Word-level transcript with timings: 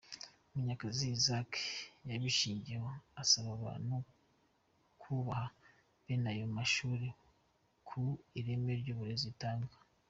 Munyakazi 0.53 1.03
Isaac, 1.17 1.51
yabishingiyeho 2.11 2.89
asaba 3.21 3.49
abantu 3.57 3.95
kubaha 5.01 5.47
bene 6.03 6.27
ayo 6.33 6.45
mashuri 6.57 7.07
ku 7.87 8.01
ireme 8.39 8.71
ry’uburezi 8.81 9.27
atanga. 9.33 9.75